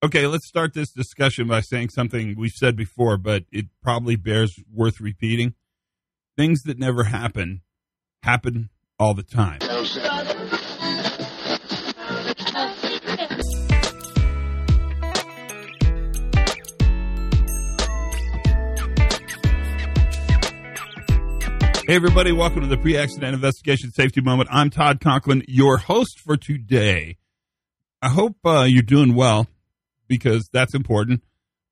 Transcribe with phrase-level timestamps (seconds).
[0.00, 4.54] Okay, let's start this discussion by saying something we've said before, but it probably bears
[4.72, 5.54] worth repeating.
[6.36, 7.62] Things that never happen
[8.22, 9.58] happen all the time.
[21.88, 24.48] Hey, everybody, welcome to the pre accident investigation safety moment.
[24.52, 27.16] I'm Todd Conklin, your host for today.
[28.00, 29.48] I hope uh, you're doing well
[30.08, 31.22] because that's important.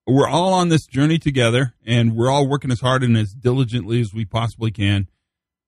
[0.07, 4.01] We're all on this journey together and we're all working as hard and as diligently
[4.01, 5.09] as we possibly can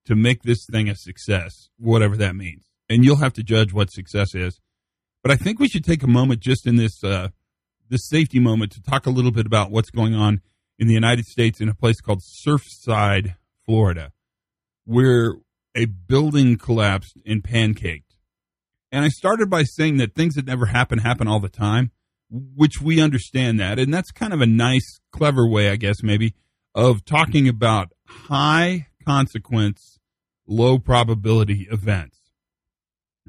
[0.04, 2.70] to make this thing a success, whatever that means.
[2.88, 4.60] And you'll have to judge what success is.
[5.22, 7.28] But I think we should take a moment just in this uh,
[7.88, 10.40] this safety moment to talk a little bit about what's going on
[10.78, 13.34] in the United States in a place called Surfside,
[13.66, 14.12] Florida
[14.88, 15.34] where
[15.74, 18.16] a building collapsed and pancaked.
[18.90, 21.90] And I started by saying that things that never happen happen all the time,
[22.30, 23.78] which we understand that.
[23.78, 26.34] And that's kind of a nice, clever way, I guess, maybe,
[26.74, 29.98] of talking about high consequence,
[30.46, 32.16] low probability events.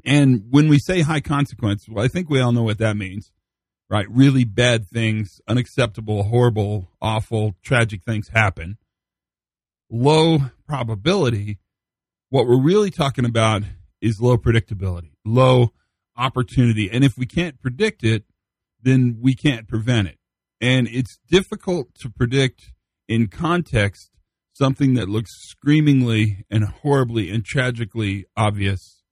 [0.04, 3.32] And when we say high consequence, well, I think we all know what that means,
[3.88, 4.06] right?
[4.10, 8.78] Really bad things, unacceptable, horrible, awful, tragic things happen
[9.90, 11.58] low probability,
[12.30, 13.62] what we're really talking about
[14.00, 15.72] is low predictability, low
[16.16, 16.88] opportunity.
[16.90, 18.24] And if we can't predict it,
[18.82, 20.18] then we can't prevent it.
[20.60, 22.72] And it's difficult to predict
[23.08, 24.10] in context
[24.52, 29.02] something that looks screamingly and horribly and tragically obvious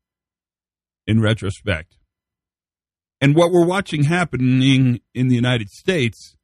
[1.06, 1.96] in retrospect.
[3.20, 6.36] And what we're watching happening in the United States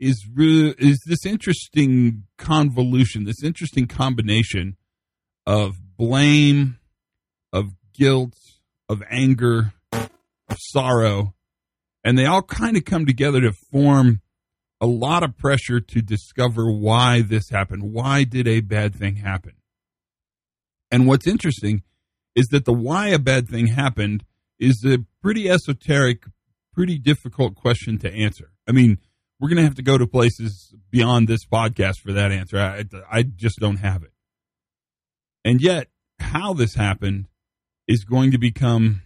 [0.00, 4.76] is re- is this interesting convolution, this interesting combination
[5.46, 6.78] of blame,
[7.52, 8.34] of guilt,
[8.88, 10.10] of anger, of
[10.58, 11.34] sorrow,
[12.06, 14.20] and they all kind of come together to form
[14.80, 17.92] a lot of pressure to discover why this happened.
[17.92, 19.54] Why did a bad thing happen?
[20.88, 21.82] And what's interesting
[22.36, 24.24] is that the why a bad thing happened
[24.60, 26.22] is a pretty esoteric,
[26.72, 28.52] pretty difficult question to answer.
[28.68, 28.98] I mean,
[29.40, 32.56] we're going to have to go to places beyond this podcast for that answer.
[32.56, 34.12] I, I just don't have it.
[35.44, 35.88] And yet,
[36.20, 37.26] how this happened
[37.88, 39.02] is going to become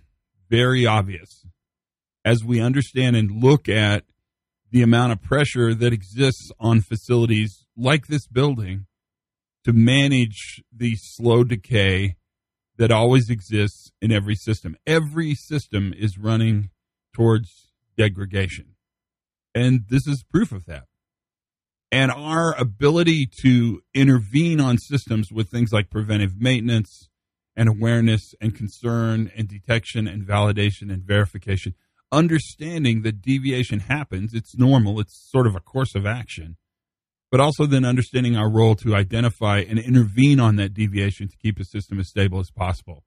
[0.50, 1.46] very obvious
[2.24, 4.04] as we understand and look at
[4.70, 8.86] the amount of pressure that exists on facilities like this building
[9.64, 12.16] to manage the slow decay
[12.76, 14.76] that always exists in every system.
[14.86, 16.70] Every system is running
[17.12, 18.76] towards degradation.
[19.54, 20.84] And this is proof of that.
[21.92, 27.08] And our ability to intervene on systems with things like preventive maintenance
[27.56, 31.74] and awareness and concern and detection and validation and verification,
[32.12, 36.56] understanding that deviation happens, it's normal, it's sort of a course of action,
[37.30, 41.58] but also then understanding our role to identify and intervene on that deviation to keep
[41.60, 43.04] a system as stable as possible.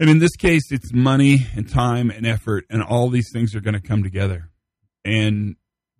[0.00, 3.60] And in this case, it's money and time and effort, and all these things are
[3.60, 4.50] going to come together.
[5.04, 5.56] And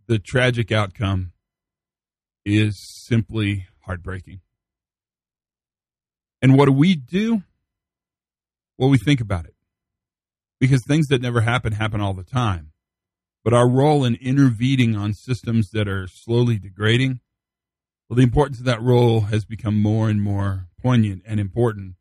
[0.07, 1.33] the tragic outcome
[2.45, 4.41] is simply heartbreaking.
[6.41, 7.43] And what do we do?
[8.77, 9.55] Well, we think about it.
[10.61, 12.73] Because things that never happen happen all the time.
[13.45, 17.21] But our role in intervening on systems that are slowly degrading,
[18.09, 21.95] well, the importance of that role has become more and more poignant and important,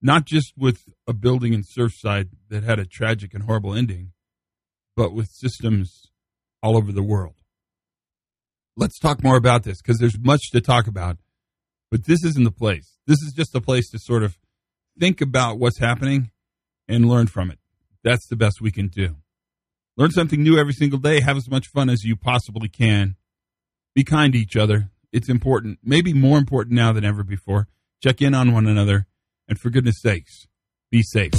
[0.00, 4.12] not just with a building in Surfside that had a tragic and horrible ending,
[4.96, 6.10] but with systems
[6.62, 7.34] all over the world.
[8.76, 11.18] Let's talk more about this because there's much to talk about,
[11.90, 12.98] but this isn't the place.
[13.06, 14.38] This is just a place to sort of
[14.98, 16.30] think about what's happening
[16.86, 17.58] and learn from it.
[18.04, 19.16] That's the best we can do.
[19.96, 21.20] Learn something new every single day.
[21.20, 23.16] Have as much fun as you possibly can.
[23.94, 24.90] Be kind to each other.
[25.12, 27.66] It's important, maybe more important now than ever before.
[28.02, 29.06] Check in on one another.
[29.48, 30.46] And for goodness sakes,
[30.90, 31.32] be safe.